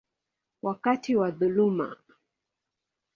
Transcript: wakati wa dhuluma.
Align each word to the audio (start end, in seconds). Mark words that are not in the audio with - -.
wakati 0.61 1.15
wa 1.15 1.31
dhuluma. 1.31 1.97